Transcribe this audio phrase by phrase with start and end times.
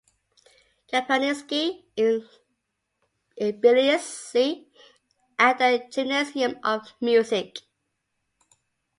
[0.91, 2.25] Kapelniski in
[3.39, 4.47] Tbilisi
[5.37, 7.59] at the Gymnasium of Music.